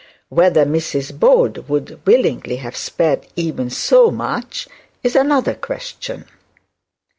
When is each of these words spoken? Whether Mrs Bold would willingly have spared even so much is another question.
Whether 0.29 0.65
Mrs 0.65 1.19
Bold 1.19 1.69
would 1.69 2.03
willingly 2.07 2.55
have 2.55 2.75
spared 2.75 3.27
even 3.35 3.69
so 3.69 4.09
much 4.09 4.67
is 5.03 5.15
another 5.15 5.53
question. 5.53 6.25